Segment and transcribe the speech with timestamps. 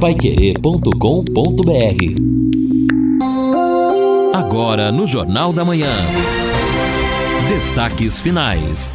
[0.00, 0.92] Paiquerê.com.br
[4.32, 5.90] Agora no Jornal da Manhã.
[7.48, 8.92] Destaques finais.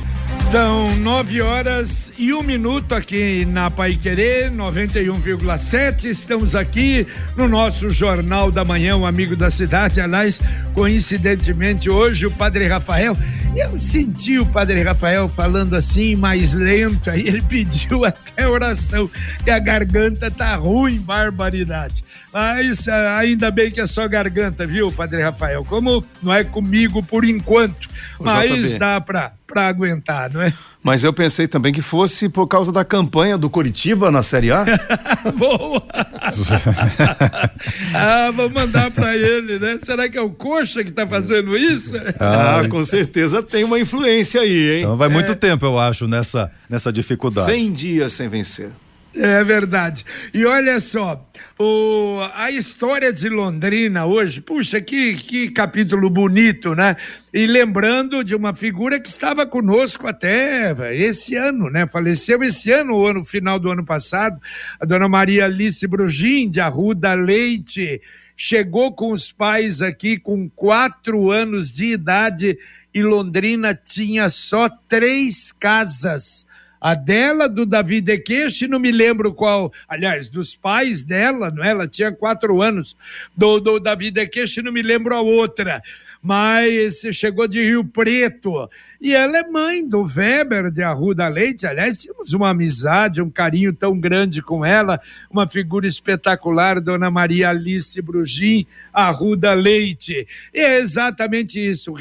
[0.50, 6.06] São nove horas e um minuto aqui na Pai Querer 91,7.
[6.06, 10.00] Estamos aqui no nosso Jornal da Manhã, o amigo da cidade.
[10.00, 10.40] Aliás,
[10.74, 13.18] coincidentemente, hoje o Padre Rafael.
[13.56, 19.10] Eu senti o Padre Rafael falando assim, mais lento, aí ele pediu até oração,
[19.44, 22.04] que a garganta tá ruim, barbaridade.
[22.34, 25.64] Mas ah, ainda bem que é só garganta, viu, Padre Rafael?
[25.64, 27.88] Como não é comigo por enquanto,
[28.20, 30.52] mas dá pra, pra aguentar, não é?
[30.84, 34.66] Mas eu pensei também que fosse por causa da campanha do Curitiba na Série A.
[35.34, 35.82] Boa!
[37.96, 39.80] ah, vou mandar para ele, né?
[39.82, 41.94] Será que é o Coxa que tá fazendo isso?
[42.20, 44.82] Ah, com certeza tem uma influência aí, hein?
[44.82, 45.36] Então vai muito é...
[45.36, 47.48] tempo, eu acho, nessa, nessa dificuldade.
[47.48, 48.70] 100 dias sem vencer.
[49.16, 50.04] É verdade.
[50.34, 51.24] E olha só,
[51.60, 56.98] o, a história de Londrina hoje, puxa, que, que capítulo bonito, né?
[57.32, 61.86] E lembrando de uma figura que estava conosco até esse ano, né?
[61.86, 64.42] Faleceu esse ano, ou no final do ano passado,
[64.80, 68.02] a dona Maria Alice Brugin, de Arruda Leite,
[68.36, 72.58] chegou com os pais aqui com quatro anos de idade
[72.92, 76.48] e Londrina tinha só três casas
[76.84, 81.70] a dela, do Davi Dequeche, não me lembro qual, aliás, dos pais dela, não é?
[81.70, 82.94] Ela tinha quatro anos,
[83.34, 85.82] do, do Davi Dequeche, não me lembro a outra,
[86.22, 91.66] mas chegou de Rio Preto, e ela é mãe do Weber de Arruda Leite.
[91.66, 97.50] Aliás, tínhamos uma amizade, um carinho tão grande com ela, uma figura espetacular, Dona Maria
[97.50, 100.28] Alice Brugim Arruda Leite.
[100.54, 101.94] E é exatamente isso,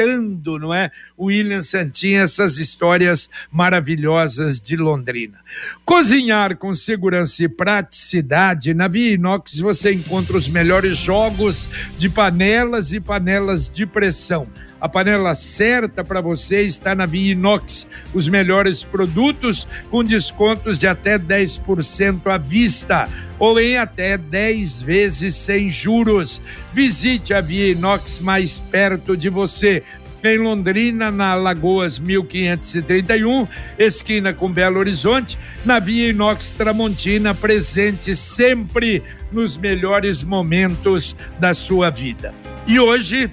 [0.00, 5.38] resgatando, não é, William Santinha, essas histórias maravilhosas de Londrina.
[5.84, 12.92] Cozinhar com segurança e praticidade, na Via Inox você encontra os melhores jogos de panelas
[12.92, 14.46] e panelas de pressão
[14.80, 17.86] a panela certa para você está na Via Inox.
[18.14, 23.06] Os melhores produtos com descontos de até 10% à vista
[23.40, 26.40] ou em até 10 vezes sem juros.
[26.72, 29.82] Visite a Via Inox mais perto de você
[30.22, 39.02] em Londrina, na Lagoas 1531, esquina com Belo Horizonte, na Via Inox Tramontina, presente sempre
[39.32, 42.34] nos melhores momentos da sua vida.
[42.66, 43.30] E hoje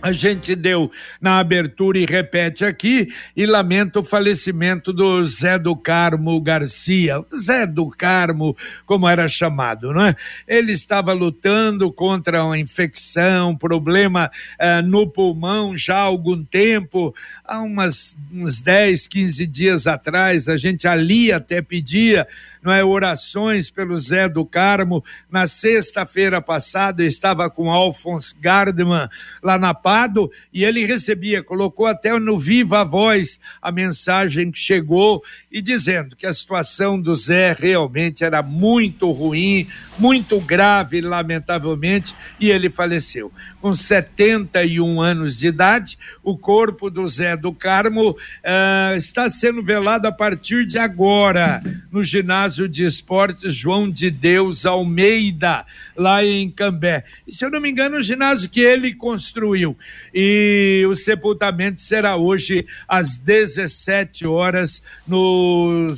[0.00, 5.74] a gente deu na abertura e repete aqui e lamenta o falecimento do Zé do
[5.76, 10.16] Carmo Garcia, Zé do Carmo, como era chamado, não é?
[10.46, 17.60] Ele estava lutando contra uma infecção, problema eh, no pulmão já há algum tempo, há
[17.60, 22.26] umas, uns 10, 15 dias atrás, a gente ali até pedia
[22.68, 25.02] não é, orações pelo Zé do Carmo.
[25.30, 29.08] Na sexta-feira passada eu estava com Alphonse Gardman
[29.42, 35.22] lá na Pado e ele recebia, colocou até no Viva Voz a mensagem que chegou
[35.50, 39.66] e dizendo que a situação do Zé realmente era muito ruim,
[39.98, 43.32] muito grave, lamentavelmente, e ele faleceu.
[43.60, 50.06] Com 71 anos de idade, o corpo do Zé do Carmo uh, está sendo velado
[50.06, 51.60] a partir de agora,
[51.90, 57.04] no ginásio de esportes João de Deus Almeida, lá em Cambé.
[57.26, 59.76] E se eu não me engano, o ginásio que ele construiu.
[60.14, 65.94] E o sepultamento será hoje às 17 horas no,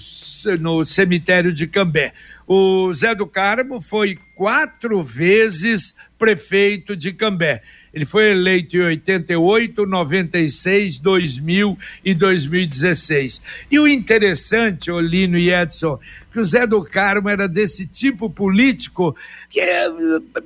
[0.58, 2.14] no cemitério de Cambé.
[2.52, 7.62] O Zé do Carmo foi quatro vezes prefeito de Cambé.
[7.94, 13.40] Ele foi eleito em 88, 96, 2000 e 2016.
[13.70, 16.00] E o interessante, Olino e Edson,
[16.32, 19.14] que o Zé do Carmo era desse tipo político
[19.48, 19.88] que eh,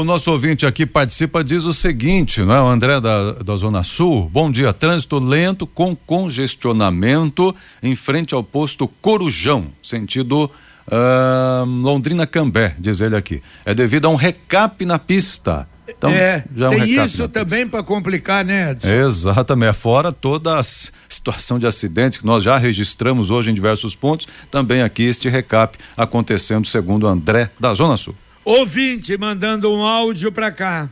[0.00, 2.62] o nosso ouvinte aqui participa, diz o seguinte, não é?
[2.62, 4.30] O André da, da Zona Sul.
[4.32, 10.50] Bom dia, trânsito lento com congestionamento em frente ao posto Corujão, sentido
[10.86, 13.42] uh, Londrina Cambé, diz ele aqui.
[13.66, 15.68] É devido a um recap na pista.
[15.86, 18.90] Então, é, já é um tem isso também para complicar, né, Edson?
[18.90, 24.26] Exatamente, fora toda a situação de acidente que nós já registramos hoje em diversos pontos,
[24.50, 28.16] também aqui este recap acontecendo segundo André da Zona Sul.
[28.48, 30.88] Ouvinte mandando um áudio para cá.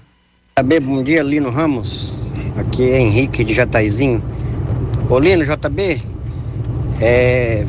[0.59, 2.33] JB, bom dia, Lino Ramos.
[2.57, 4.21] Aqui é Henrique de Jataizinho.
[5.09, 6.03] Ô Lino, JB,
[7.01, 7.65] é.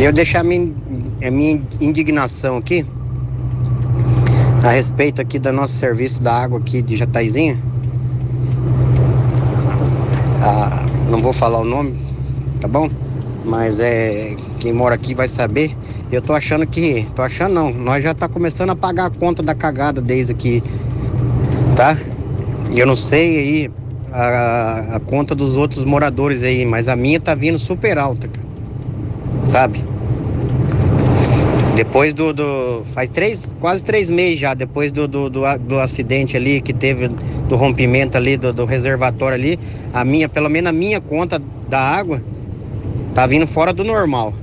[0.00, 0.72] Eu deixar a minha,
[1.22, 2.86] a minha indignação aqui
[4.64, 7.62] a respeito aqui do nosso serviço da água aqui de Jataizinho.
[10.42, 11.94] Ah, não vou falar o nome,
[12.62, 12.88] tá bom?
[13.44, 15.76] Mas é quem mora aqui vai saber.
[16.10, 17.06] Eu tô achando que.
[17.14, 17.70] Tô achando não.
[17.72, 20.62] Nós já tá começando a pagar a conta da cagada desde aqui.
[21.76, 21.96] Tá?
[22.74, 23.70] Eu não sei aí
[24.10, 28.30] a, a conta dos outros moradores aí, mas a minha tá vindo super alta.
[29.46, 29.84] Sabe?
[31.74, 32.84] Depois do, do.
[32.94, 37.08] Faz três, quase três meses já, depois do, do, do, do acidente ali que teve,
[37.48, 39.58] do rompimento ali, do, do reservatório ali,
[39.92, 42.22] a minha, pelo menos a minha conta da água,
[43.14, 44.34] tá vindo fora do normal.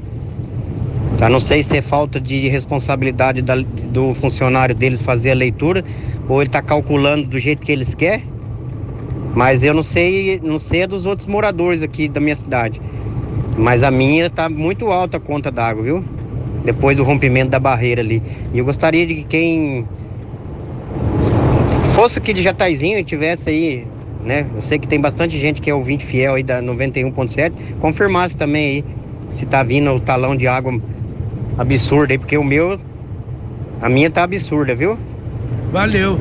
[1.18, 1.30] Tá?
[1.30, 5.84] Não sei se é falta de responsabilidade da, do funcionário deles fazer a leitura
[6.28, 8.24] ou ele está calculando do jeito que eles querem.
[9.36, 12.82] Mas eu não sei, não sei a dos outros moradores aqui da minha cidade.
[13.58, 16.06] Mas a minha tá muito alta a conta d'água, viu?
[16.66, 18.24] Depois do rompimento da barreira ali.
[18.54, 19.88] E eu gostaria de que quem
[21.94, 23.88] fosse aqui de Jataizinho e tivesse aí,
[24.24, 24.48] né?
[24.54, 28.66] Eu sei que tem bastante gente que é ouvinte fiel aí da 91.7, confirmasse também
[28.66, 28.86] aí
[29.32, 30.74] se tá vindo o talão de água
[31.58, 32.80] absurda aí, porque o meu,
[33.82, 34.98] a minha tá absurda, viu?
[35.72, 36.20] Valeu.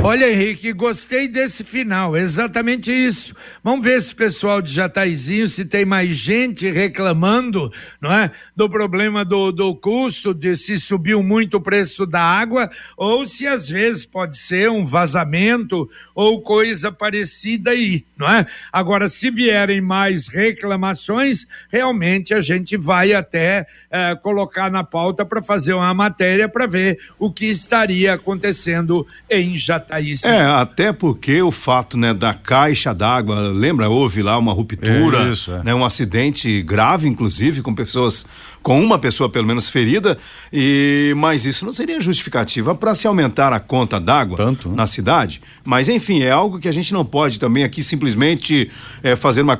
[0.00, 3.34] Olha, Henrique, gostei desse final, exatamente isso.
[3.64, 8.30] Vamos ver se o pessoal de Jataizinho, se tem mais gente reclamando, não é?
[8.56, 13.46] Do problema do, do custo, de se subiu muito o preço da água, ou se
[13.46, 18.46] às vezes pode ser um vazamento ou coisa parecida aí, não é?
[18.72, 25.42] Agora, se vierem mais reclamações, realmente a gente vai até eh, colocar na pauta para
[25.42, 29.87] fazer uma matéria para ver o que estaria acontecendo em Jataizinho.
[30.26, 35.52] É, até porque o fato, né, da caixa d'água, lembra, houve lá uma ruptura, Isso,
[35.52, 35.62] é.
[35.62, 38.26] né, um acidente grave, inclusive, com pessoas,
[38.62, 40.18] com uma pessoa pelo menos ferida,
[40.52, 44.76] e mas isso não seria justificativa para se aumentar a conta d'água Tanto, né?
[44.76, 45.40] na cidade.
[45.64, 48.70] Mas enfim, é algo que a gente não pode também aqui simplesmente
[49.02, 49.58] é, fazer uma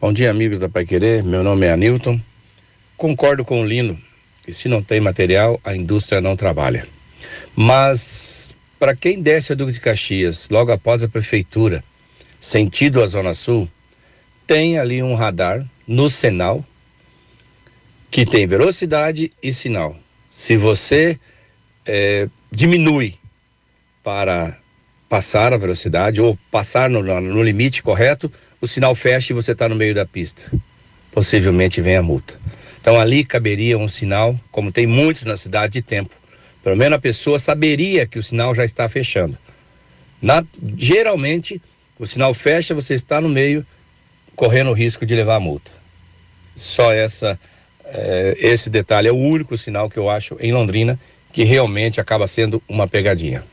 [0.00, 1.22] Bom dia, amigos da Pai Querer.
[1.22, 2.18] Meu nome é Anilton.
[2.96, 3.98] Concordo com o Lino
[4.42, 6.86] que se não tem material, a indústria não trabalha.
[7.54, 11.84] Mas para quem desce a Duque de Caxias, logo após a prefeitura,
[12.40, 13.68] sentido a Zona Sul,
[14.46, 16.64] tem ali um radar no sinal
[18.10, 19.96] que tem velocidade e sinal.
[20.30, 21.18] Se você
[21.86, 23.14] é, diminui
[24.02, 24.58] para
[25.08, 29.68] passar a velocidade ou passar no, no limite correto, o sinal fecha e você está
[29.68, 30.50] no meio da pista.
[31.10, 32.38] Possivelmente vem a multa.
[32.82, 36.10] Então ali caberia um sinal, como tem muitos na cidade de tempo.
[36.64, 39.38] Pelo menos a pessoa saberia que o sinal já está fechando.
[40.20, 40.44] Na,
[40.76, 41.62] geralmente,
[41.96, 43.64] o sinal fecha, você está no meio,
[44.34, 45.70] correndo o risco de levar a multa.
[46.56, 47.38] Só essa,
[47.84, 50.98] é, esse detalhe é o único sinal que eu acho em Londrina
[51.32, 53.44] que realmente acaba sendo uma pegadinha.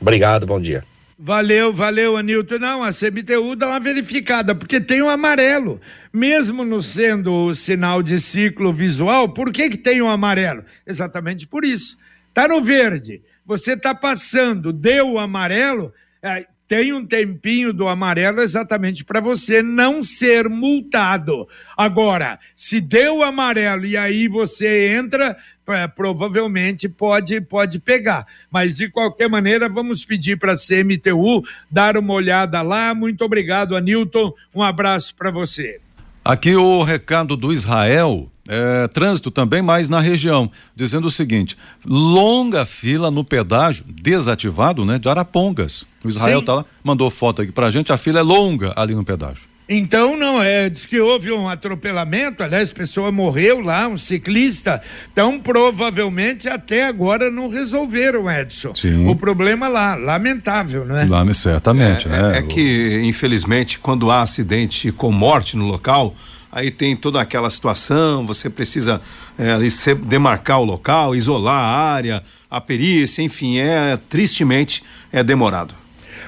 [0.00, 0.82] Obrigado, bom dia.
[1.24, 2.58] Valeu, valeu, Anilton.
[2.58, 5.80] Não, a CBTU dá uma verificada, porque tem o um amarelo.
[6.12, 10.64] Mesmo não sendo o sinal de ciclo visual, por que, que tem o um amarelo?
[10.84, 11.96] Exatamente por isso.
[12.34, 18.40] Tá no verde, você tá passando, deu o amarelo, é, tem um tempinho do amarelo
[18.40, 21.46] exatamente para você não ser multado.
[21.76, 25.36] Agora, se deu amarelo e aí você entra,
[25.68, 28.26] é, provavelmente pode, pode pegar.
[28.50, 32.94] Mas, de qualquer maneira, vamos pedir para a CMTU dar uma olhada lá.
[32.94, 34.32] Muito obrigado, Anilton.
[34.54, 35.78] Um abraço para você.
[36.24, 38.31] Aqui o recado do Israel.
[38.48, 41.56] É, trânsito também, mas na região, dizendo o seguinte:
[41.86, 45.86] longa fila no pedágio desativado, né, de Arapongas.
[46.04, 46.44] O Israel Sim.
[46.46, 49.52] tá lá, mandou foto aqui pra gente, a fila é longa ali no pedágio.
[49.68, 55.38] Então, não, é, diz que houve um atropelamento, aliás, pessoa morreu lá, um ciclista, então
[55.40, 58.74] provavelmente até agora não resolveram, Edson.
[58.74, 59.06] Sim.
[59.08, 61.06] O problema lá, lamentável, não é?
[61.06, 62.34] Lá, certamente, é, né?
[62.34, 66.14] É, é que, infelizmente, quando há acidente com morte no local,
[66.52, 69.00] aí tem toda aquela situação, você precisa
[69.38, 69.56] é,
[70.04, 75.81] demarcar o local, isolar a área, a perícia, enfim, é tristemente é demorado.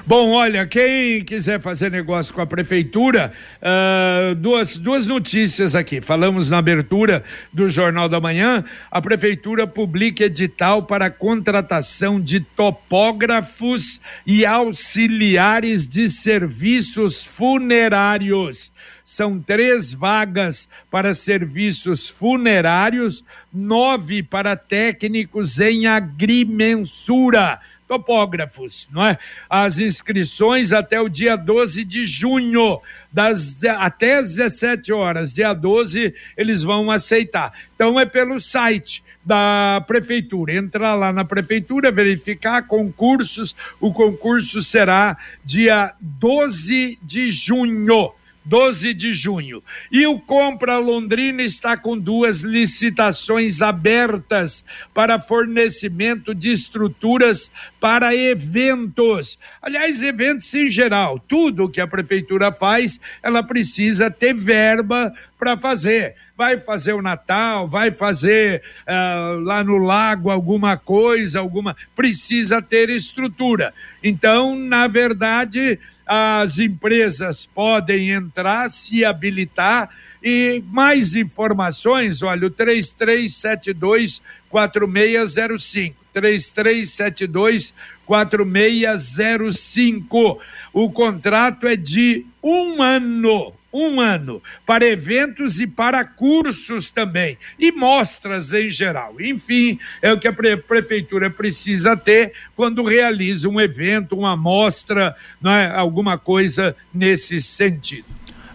[0.07, 5.99] Bom, olha, quem quiser fazer negócio com a prefeitura, uh, duas, duas notícias aqui.
[5.99, 8.63] Falamos na abertura do Jornal da Manhã.
[8.91, 18.71] A prefeitura publica edital para contratação de topógrafos e auxiliares de serviços funerários.
[19.03, 29.17] São três vagas para serviços funerários, nove para técnicos em agrimensura topógrafos, não é?
[29.49, 32.79] As inscrições até o dia 12 de junho,
[33.11, 37.53] das até as 17 horas, dia 12, eles vão aceitar.
[37.75, 40.53] Então é pelo site da prefeitura.
[40.53, 43.55] Entra lá na prefeitura, verificar concursos.
[43.79, 48.13] O concurso será dia 12 de junho.
[48.45, 49.63] 12 de junho.
[49.91, 59.39] E o Compra Londrina está com duas licitações abertas para fornecimento de estruturas para eventos.
[59.61, 61.17] Aliás, eventos em geral.
[61.19, 66.15] Tudo que a prefeitura faz, ela precisa ter verba para fazer.
[66.37, 71.75] Vai fazer o Natal, vai fazer uh, lá no lago alguma coisa, alguma.
[71.95, 73.73] Precisa ter estrutura.
[74.03, 79.89] Então, na verdade, as empresas podem entrar, se habilitar
[80.23, 86.05] e mais informações, olha, o 3372 4605.
[86.13, 87.73] 3372
[88.05, 90.39] 4605.
[90.71, 97.71] O contrato é de um ano um ano, para eventos e para cursos também, e
[97.71, 99.15] mostras em geral.
[99.19, 105.15] Enfim, é o que a pre prefeitura precisa ter quando realiza um evento, uma mostra,
[105.43, 105.67] é?
[105.75, 108.05] alguma coisa nesse sentido.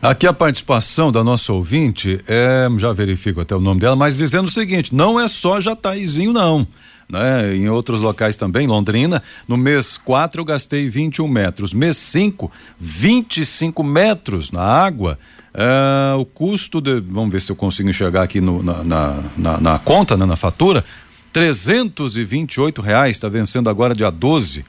[0.02, 4.46] Aqui a participação da nossa ouvinte, é, já verifico até o nome dela, mas dizendo
[4.46, 6.66] o seguinte: não é só Jataizinho, não.
[7.10, 7.56] Né?
[7.56, 13.82] Em outros locais também, Londrina, no mês 4 eu gastei 21 metros, mês 5, 25
[13.82, 15.18] metros na água.
[15.52, 19.60] É, o custo de, vamos ver se eu consigo enxergar aqui no, na, na, na,
[19.60, 20.84] na, conta, né, na fatura,
[21.32, 24.64] 328 reais, está vencendo agora dia 12.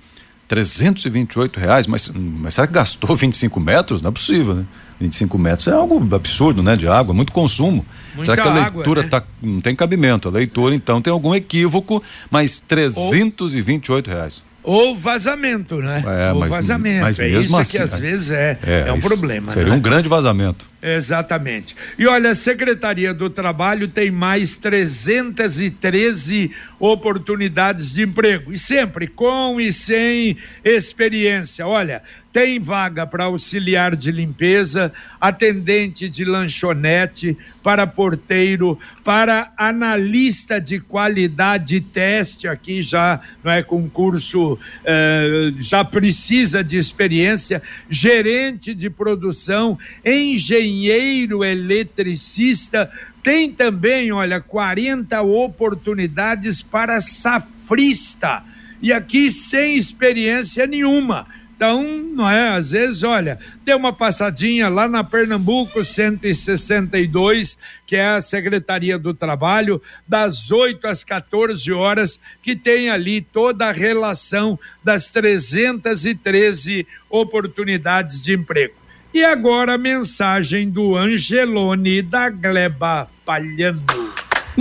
[0.47, 4.01] 328 reais, mas, mas será que gastou 25 metros?
[4.01, 4.65] Não é possível, né?
[5.01, 6.75] 25 metros é algo absurdo, né?
[6.75, 7.85] De água, muito consumo.
[8.13, 9.09] Muita Será que a leitura água, né?
[9.09, 10.27] tá, não tem cabimento?
[10.27, 14.15] A leitura, então, tem algum equívoco, mas 328 Ou...
[14.15, 14.43] reais.
[14.63, 16.03] Ou vazamento, né?
[16.05, 17.01] É, Ou mas, vazamento.
[17.01, 19.51] Mas é isso assim, que às vezes é, é, é um problema.
[19.51, 19.75] Seria né?
[19.75, 20.67] um grande vazamento.
[20.83, 21.75] Exatamente.
[21.97, 28.53] E olha, a Secretaria do Trabalho tem mais 313 oportunidades de emprego.
[28.53, 31.65] E sempre com e sem experiência.
[31.65, 40.79] Olha, tem vaga para auxiliar de limpeza, atendente de lanchonete, para porteiro, para analista de
[40.79, 49.77] qualidade teste, aqui já não é concurso, eh, já precisa de experiência, gerente de produção,
[50.05, 52.89] engenheiro eletricista,
[53.21, 58.43] tem também, olha, 40 oportunidades para safrista.
[58.81, 61.27] E aqui sem experiência nenhuma
[61.61, 62.57] então, não é?
[62.57, 69.13] Às vezes, olha, dê uma passadinha lá na Pernambuco 162, que é a Secretaria do
[69.13, 78.23] Trabalho, das 8 às 14 horas, que tem ali toda a relação das 313 oportunidades
[78.23, 78.73] de emprego.
[79.13, 84.11] E agora a mensagem do Angelone da Gleba Palhando.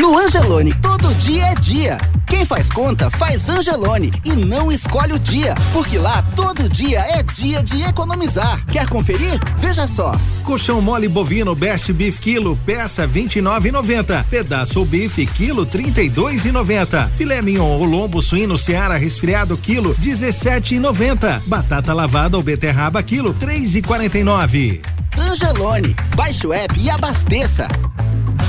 [0.00, 1.98] No Angelone, todo dia é dia.
[2.26, 7.22] Quem faz conta, faz Angelone e não escolhe o dia, porque lá todo dia é
[7.22, 8.64] dia de economizar.
[8.64, 9.38] Quer conferir?
[9.58, 10.18] Veja só.
[10.42, 14.24] Colchão mole bovino Best Beef quilo, peça 29,90.
[14.24, 17.10] Pedaço bife quilo 32,90.
[17.10, 21.42] Filé mignon ou lombo suíno Seara resfriado quilo 17,90.
[21.44, 24.80] Batata lavada ou beterraba quilo 3,49.
[25.18, 27.68] Angelone, baixe o app e abasteça.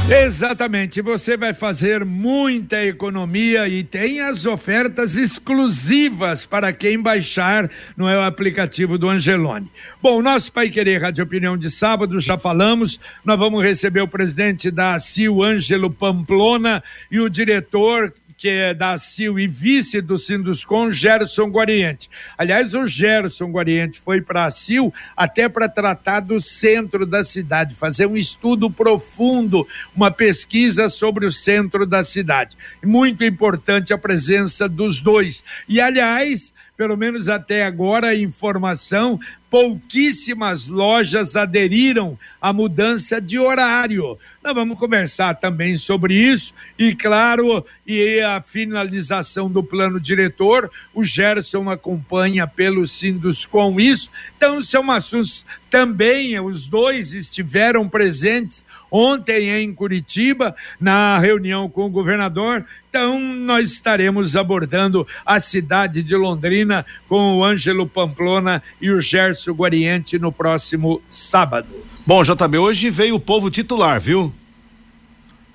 [0.10, 8.10] Exatamente, você vai fazer muita economia e tem as ofertas exclusivas para quem baixar no
[8.10, 9.72] é aplicativo do Angelone.
[10.02, 14.70] Bom, nosso Pai Querer Rádio Opinião de sábado, já falamos, nós vamos receber o presidente
[14.70, 20.90] da CIO, Ângelo Pamplona, e o diretor que é da CIL e vice do Sinduscom,
[20.90, 22.10] Gerson Guariente.
[22.36, 27.76] Aliás, o Gerson Guariente foi para a CIL até para tratar do centro da cidade,
[27.76, 32.58] fazer um estudo profundo, uma pesquisa sobre o centro da cidade.
[32.84, 35.44] Muito importante a presença dos dois.
[35.70, 39.20] E, aliás, pelo menos até agora, a informação
[39.52, 44.18] pouquíssimas lojas aderiram à mudança de horário.
[44.42, 50.72] Nós vamos conversar também sobre isso e, claro, e a finalização do plano diretor.
[50.94, 54.10] O Gerson acompanha pelo Sindos com isso.
[54.38, 61.90] Então, são assuntos também, os dois estiveram presentes ontem em Curitiba, na reunião com o
[61.90, 62.66] governador.
[62.90, 69.41] Então, nós estaremos abordando a cidade de Londrina com o Ângelo Pamplona e o Gerson
[69.50, 71.68] Guariente no próximo sábado.
[72.06, 74.34] Bom, JB, hoje veio o povo titular, viu?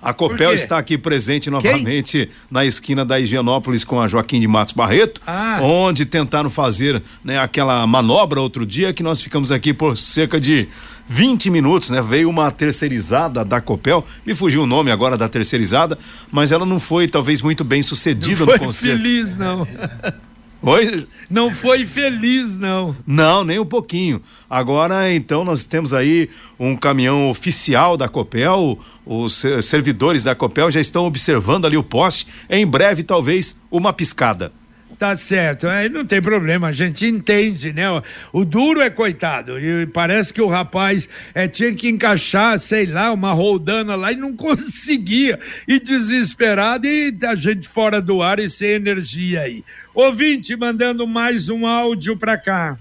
[0.01, 2.35] A Copel está aqui presente novamente Quem?
[2.49, 5.59] na esquina da Higienópolis com a Joaquim de Matos Barreto, ah.
[5.63, 10.69] onde tentaram fazer né, aquela manobra outro dia que nós ficamos aqui por cerca de
[11.09, 12.03] 20 minutos, né?
[12.03, 15.99] Veio uma terceirizada da Copel, me fugiu o nome agora da terceirizada,
[16.31, 19.03] mas ela não foi talvez muito bem sucedida não no concerto.
[19.03, 19.67] feliz não.
[20.67, 21.07] Oi?
[21.31, 22.97] Não foi feliz, não.
[23.07, 24.21] Não, nem um pouquinho.
[24.51, 28.77] Agora, então, nós temos aí um caminhão oficial da Copel,
[29.07, 32.27] os servidores da Copel já estão observando ali o poste.
[32.51, 34.53] Em breve, talvez, uma piscada.
[34.99, 37.85] Tá certo, aí não tem problema, a gente entende, né?
[38.33, 43.13] O, duro é coitado, e parece que o rapaz é, tinha que encaixar, sei lá,
[43.13, 48.49] uma roldana lá e não conseguia, e desesperado, e a gente fora do ar e
[48.49, 49.63] sem energia aí.
[49.95, 52.79] Ouvinte mandando mais um áudio pra cá.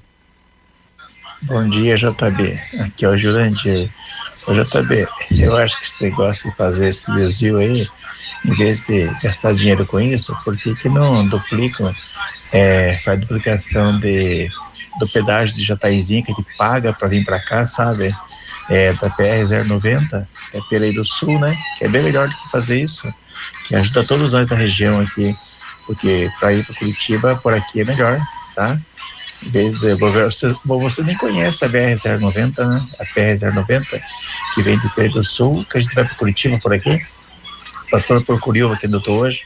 [1.44, 2.60] Bom dia, JB.
[2.80, 3.90] Aqui é o Jurandir.
[4.48, 5.08] Ô, JB,
[5.40, 7.90] eu acho que esse negócio de fazer esse desvio aí,
[8.46, 11.92] em vez de gastar dinheiro com isso, por que, que não duplicam,
[12.52, 14.48] é, faz duplicação de,
[15.00, 18.14] do pedágio de Jataizinho que gente paga para vir para cá, sabe?
[18.70, 21.56] É, da PR-090, é Pelei do Sul, né?
[21.78, 23.12] Que é bem melhor do que fazer isso,
[23.68, 25.36] que ajuda todos nós da região aqui,
[25.88, 28.20] porque para ir para Curitiba, por aqui é melhor,
[28.56, 28.80] tá?
[29.46, 32.86] Desde você, você nem conhece a BR-090, né?
[33.00, 34.02] A BR-090,
[34.54, 37.00] que vem do Pedro do Sul, que a gente vai para Curitiba por aqui,
[37.92, 39.42] passando por Curitiba que eu tô hoje.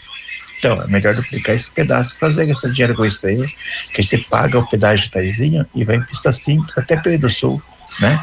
[0.57, 3.47] Então, é melhor duplicar esse pedaço, fazer essa dinheiro com isso aí,
[3.93, 7.33] que a gente paga o pedágio de Taizinho e vai em simples até Pedro do
[7.33, 7.61] Sul,
[8.01, 8.21] né?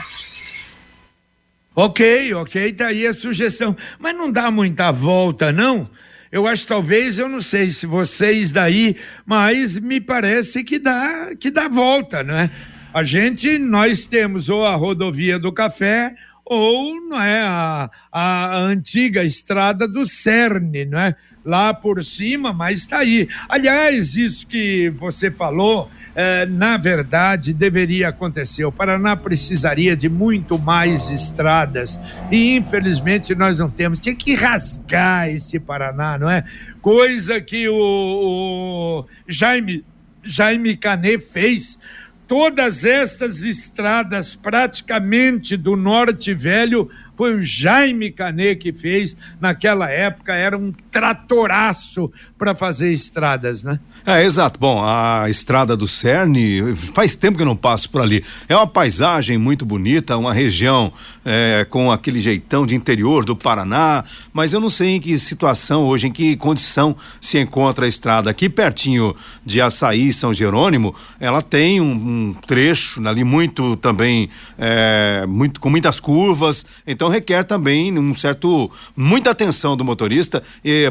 [1.75, 3.77] Ok, ok, tá aí a sugestão.
[3.99, 5.89] Mas não dá muita volta, não?
[6.31, 11.51] Eu acho talvez, eu não sei se vocês daí, mas me parece que dá que
[11.51, 12.51] dá volta, não é?
[12.93, 19.25] A gente, nós temos ou a rodovia do café ou não é a, a antiga
[19.25, 21.17] estrada do Cerne, não é?
[21.46, 23.28] Lá por cima, mas está aí.
[23.48, 28.64] Aliás, isso que você falou é, na verdade, deveria acontecer.
[28.64, 32.00] O Paraná precisaria de muito mais estradas
[32.32, 34.00] e, infelizmente, nós não temos.
[34.00, 36.42] Tinha que rasgar esse Paraná, não é?
[36.80, 39.85] Coisa que o, o Jaime,
[40.22, 41.78] Jaime Canet fez.
[42.26, 49.16] Todas estas estradas, praticamente do Norte Velho, foi o Jaime Canet que fez.
[49.40, 53.81] Naquela época era um tratoraço para fazer estradas, né?
[54.05, 54.59] É, exato.
[54.61, 58.22] Bom, a estrada do Cerne, faz tempo que eu não passo por ali.
[58.48, 60.92] É uma paisagem muito bonita, uma região
[61.24, 65.85] é, com aquele jeitão de interior do Paraná, mas eu não sei em que situação
[65.85, 68.31] hoje, em que condição se encontra a estrada.
[68.31, 75.24] Aqui pertinho de Açaí, São Jerônimo, ela tem um, um trecho ali muito também, é,
[75.26, 80.42] muito, com muitas curvas, então requer também um certo, muita atenção do motorista.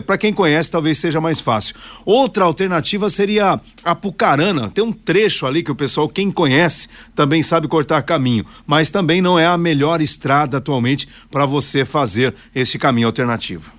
[0.06, 1.76] Para quem conhece, talvez seja mais fácil.
[2.06, 4.70] Outra alternativa alternativa seria Apucarana.
[4.70, 9.22] Tem um trecho ali que o pessoal, quem conhece, também sabe cortar caminho, mas também
[9.22, 13.74] não é a melhor estrada atualmente para você fazer esse caminho alternativo.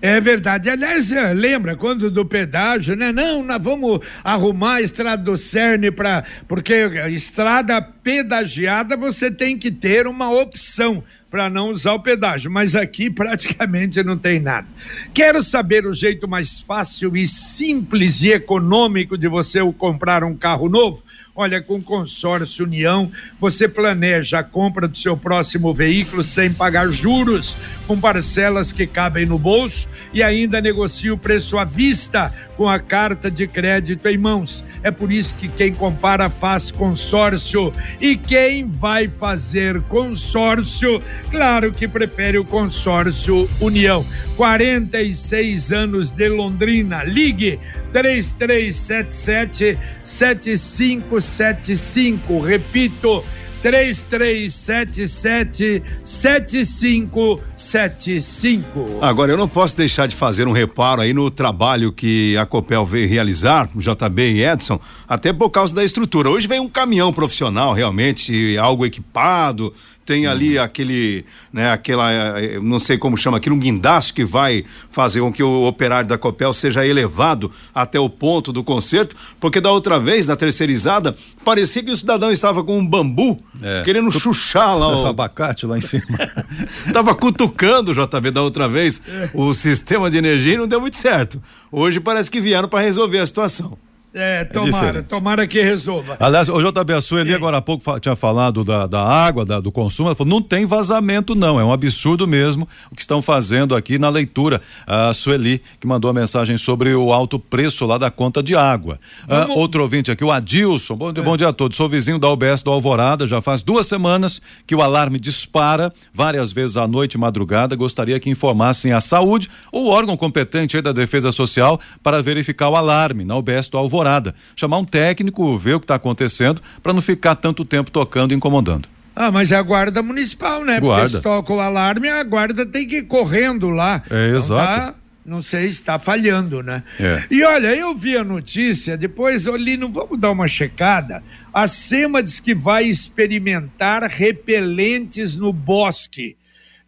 [0.00, 0.70] É verdade.
[0.70, 3.10] Aliás, é, lembra quando do pedágio, né?
[3.10, 6.22] Não, nós vamos arrumar a estrada do Cerne para.
[6.46, 6.72] Porque
[7.10, 13.08] estrada pedagiada você tem que ter uma opção para não usar o pedágio, mas aqui
[13.10, 14.66] praticamente não tem nada.
[15.12, 20.68] Quero saber o jeito mais fácil e simples e econômico de você comprar um carro
[20.68, 21.02] novo?
[21.40, 27.56] Olha, com consórcio União, você planeja a compra do seu próximo veículo sem pagar juros,
[27.86, 32.80] com parcelas que cabem no bolso e ainda negocia o preço à vista com a
[32.80, 34.64] carta de crédito em mãos.
[34.82, 37.72] É por isso que quem compara faz consórcio.
[38.00, 44.04] E quem vai fazer consórcio, claro que prefere o consórcio União.
[44.36, 47.04] 46 anos de Londrina.
[47.04, 47.60] Ligue
[47.92, 52.40] 3377 7575.
[52.40, 53.24] Repito,
[53.62, 58.98] 3377 7575.
[59.00, 62.86] Agora, eu não posso deixar de fazer um reparo aí no trabalho que a Copel
[62.86, 66.30] veio realizar, JB e Edson, até por causa da estrutura.
[66.30, 69.74] Hoje vem um caminhão profissional, realmente, algo equipado,
[70.08, 70.64] tem ali uhum.
[70.64, 75.30] aquele, né, aquela, eh, não sei como chama aquilo, um guindaste que vai fazer com
[75.30, 80.00] que o operário da Copel seja elevado até o ponto do concerto, porque da outra
[80.00, 83.82] vez, na terceirizada, parecia que o cidadão estava com um bambu, é.
[83.82, 84.18] querendo tu...
[84.18, 85.06] chuchar lá o...
[85.06, 86.06] abacate lá em cima.
[86.90, 89.28] Tava cutucando, JB, da outra vez, é.
[89.34, 91.38] o sistema de energia e não deu muito certo.
[91.70, 93.76] Hoje parece que vieram para resolver a situação.
[94.14, 96.16] É, é, tomara, é tomara que resolva.
[96.18, 99.70] Aliás, o JB, a Sueli agora há pouco tinha falado da, da água, da, do
[99.70, 103.74] consumo, ela falou, não tem vazamento não, é um absurdo mesmo o que estão fazendo
[103.74, 104.62] aqui na leitura.
[104.86, 108.98] A Sueli, que mandou a mensagem sobre o alto preço lá da conta de água.
[109.24, 109.56] Ah, Vamos...
[109.56, 111.12] Ah, outro ouvinte aqui, o Adilson, bom, é.
[111.12, 114.74] bom dia a todos, sou vizinho da UBS do Alvorada, já faz duas semanas que
[114.74, 119.86] o alarme dispara várias vezes à noite e madrugada, gostaria que informassem a saúde ou
[119.86, 124.34] o órgão competente da Defesa Social para verificar o alarme na UBS do Alvorada alvorada.
[124.56, 128.36] Chamar um técnico, ver o que está acontecendo, para não ficar tanto tempo tocando e
[128.36, 128.88] incomodando.
[129.14, 130.78] Ah, mas é a guarda municipal, né?
[130.78, 131.02] Guarda.
[131.02, 134.02] Porque se toca o alarme, a guarda tem que ir correndo lá.
[134.08, 134.70] É, exato.
[134.70, 134.94] Não, tá,
[135.26, 136.84] não sei se está falhando, né?
[137.00, 137.24] É.
[137.28, 141.22] E olha, eu vi a notícia, depois eu li, não vamos dar uma checada.
[141.52, 146.36] A SEMA diz que vai experimentar repelentes no bosque.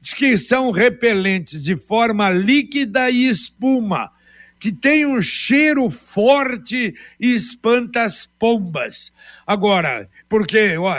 [0.01, 4.11] Diz que são repelentes de forma líquida e espuma
[4.61, 9.11] que tem um cheiro forte e espanta as pombas.
[9.47, 10.95] Agora, porque ó,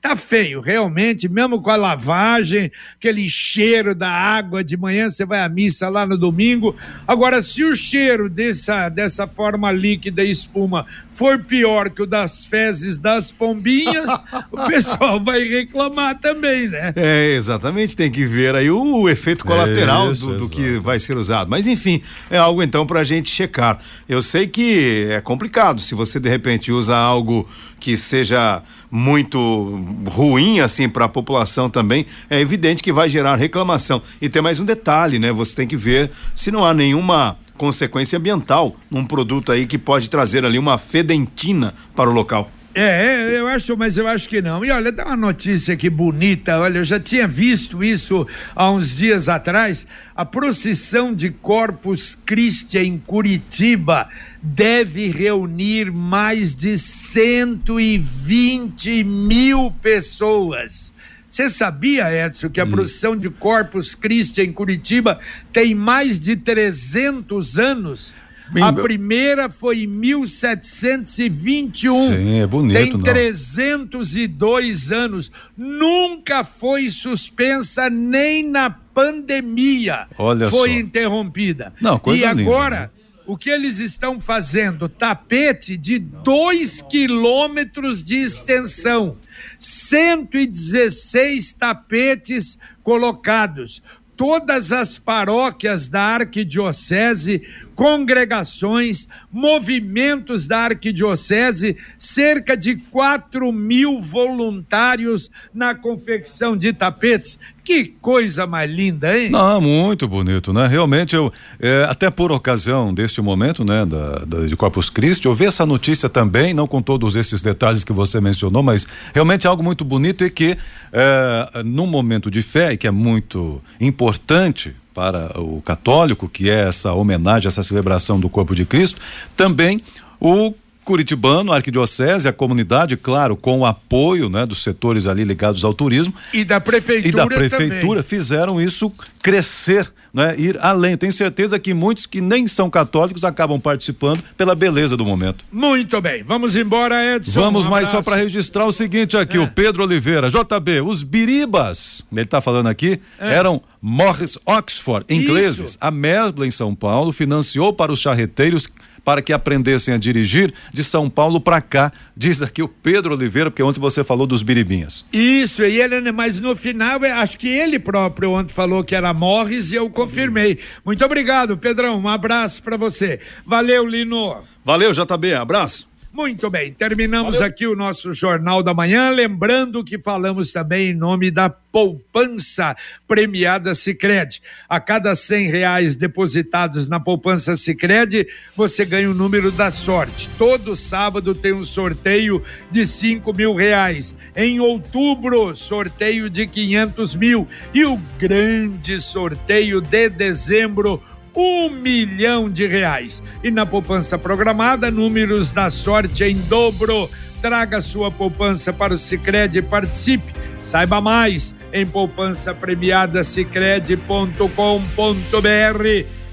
[0.00, 5.40] tá feio, realmente, mesmo com a lavagem, aquele cheiro da água de manhã, você vai
[5.40, 6.76] à missa lá no domingo.
[7.04, 12.44] Agora, se o cheiro dessa, dessa forma líquida e espuma for pior que o das
[12.44, 14.08] fezes das pombinhas,
[14.52, 16.92] o pessoal vai reclamar também, né?
[16.94, 21.16] É, exatamente, tem que ver aí o efeito colateral Isso, do, do que vai ser
[21.16, 21.50] usado.
[21.50, 22.00] Mas enfim,
[22.30, 23.78] é algo então para a gente checar.
[24.06, 27.48] Eu sei que é complicado se você de repente usa algo
[27.80, 34.02] que seja muito ruim assim para a população também, é evidente que vai gerar reclamação.
[34.20, 35.32] E tem mais um detalhe, né?
[35.32, 40.10] Você tem que ver se não há nenhuma consequência ambiental num produto aí que pode
[40.10, 42.50] trazer ali uma fedentina para o local.
[42.78, 44.62] É, é, eu acho, mas eu acho que não.
[44.62, 46.58] E olha, dá uma notícia aqui bonita.
[46.58, 49.86] Olha, eu já tinha visto isso há uns dias atrás.
[50.14, 54.10] A procissão de Corpus Christi em Curitiba
[54.42, 60.92] deve reunir mais de 120 mil pessoas.
[61.30, 62.72] Você sabia, Edson, que a hum.
[62.72, 65.18] procissão de Corpus Christi em Curitiba
[65.50, 68.12] tem mais de 300 anos?
[68.60, 72.08] A primeira foi em 1721.
[72.08, 72.74] Sim, é bonito.
[72.74, 74.98] Tem 302 não.
[74.98, 75.32] anos.
[75.56, 80.06] Nunca foi suspensa nem na pandemia.
[80.16, 80.78] Olha foi só.
[80.78, 81.74] interrompida.
[81.80, 82.90] Não, coisa e linda, agora né?
[83.26, 84.88] o que eles estão fazendo?
[84.88, 89.16] Tapete de 2 quilômetros de extensão.
[89.58, 93.82] 116 tapetes colocados.
[94.16, 97.42] Todas as paróquias da arquidiocese
[97.76, 107.38] congregações, movimentos da arquidiocese, cerca de 4 mil voluntários na confecção de tapetes.
[107.62, 109.28] Que coisa mais linda, hein?
[109.28, 110.66] Não, muito bonito, né?
[110.66, 115.34] Realmente, eu, é, até por ocasião deste momento, né, da, da, de Corpus Christi, eu
[115.34, 119.50] vi essa notícia também, não com todos esses detalhes que você mencionou, mas realmente é
[119.50, 120.56] algo muito bonito e que,
[120.92, 126.68] é, num momento de fé, e que é muito importante para o católico, que é
[126.68, 128.98] essa homenagem, essa celebração do corpo de Cristo,
[129.36, 129.82] também
[130.18, 130.54] o
[130.86, 136.14] Curitibano, arquidiocese, a comunidade, claro, com o apoio né, dos setores ali ligados ao turismo.
[136.32, 137.08] E da prefeitura.
[137.08, 138.02] E da prefeitura também.
[138.04, 140.96] fizeram isso crescer, né, ir além.
[140.96, 145.44] Tenho certeza que muitos que nem são católicos acabam participando pela beleza do momento.
[145.50, 146.22] Muito bem.
[146.22, 147.40] Vamos embora, Edson.
[147.40, 149.40] Vamos um mais só para registrar o seguinte aqui: é.
[149.40, 153.34] o Pedro Oliveira, JB, os biribas, ele está falando aqui, é.
[153.34, 155.70] eram Morris Oxford, ingleses.
[155.70, 155.78] Isso.
[155.80, 158.68] A Mesbla, em São Paulo, financiou para os charreteiros
[159.06, 163.52] para que aprendessem a dirigir de São Paulo para cá, diz aqui o Pedro Oliveira,
[163.52, 165.04] porque ontem você falou dos biribinhas.
[165.12, 169.70] Isso, e ele, mas no final, acho que ele próprio ontem falou que era Morris
[169.70, 170.58] e eu confirmei.
[170.84, 173.20] Muito obrigado, Pedrão, um abraço para você.
[173.46, 174.38] Valeu, Lino.
[174.64, 175.88] Valeu, JB, abraço.
[176.16, 177.46] Muito bem, terminamos Valeu.
[177.46, 182.74] aqui o nosso Jornal da Manhã, lembrando que falamos também em nome da poupança
[183.06, 184.40] premiada Sicredi.
[184.66, 188.26] A cada cem reais depositados na poupança Sicredi,
[188.56, 190.26] você ganha o número da sorte.
[190.38, 194.16] Todo sábado tem um sorteio de cinco mil reais.
[194.34, 201.02] Em outubro, sorteio de quinhentos mil e o grande sorteio de dezembro
[201.36, 203.22] um milhão de reais.
[203.44, 207.10] E na poupança programada, números da sorte em dobro.
[207.42, 210.32] Traga sua poupança para o Sicredi e participe.
[210.62, 213.22] Saiba mais em poupança premiada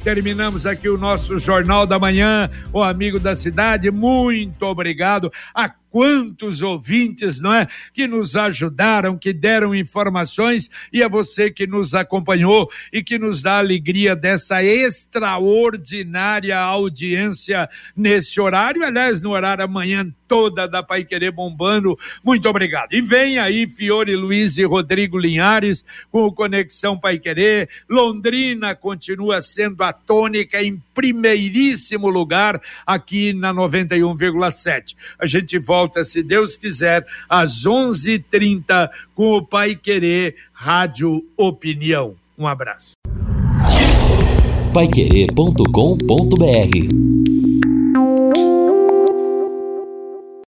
[0.04, 3.90] Terminamos aqui o nosso Jornal da Manhã, o amigo da cidade.
[3.90, 7.68] Muito obrigado a quantos ouvintes, não é?
[7.94, 13.44] Que nos ajudaram, que deram informações e a você que nos acompanhou e que nos
[13.44, 21.30] dá alegria dessa extraordinária audiência nesse horário, aliás, no horário amanhã toda da Pai Querer
[21.30, 21.96] bombando.
[22.24, 22.92] Muito obrigado.
[22.92, 27.70] E vem aí Fiore Luiz e Rodrigo Linhares com o Conexão Pai Querer.
[27.88, 34.96] Londrina continua sendo a tônica em primeiríssimo lugar aqui na 91,7.
[35.20, 42.16] A gente volta, se Deus quiser, às 11:30 com o Pai Querer Rádio Opinião.
[42.38, 42.94] Um abraço.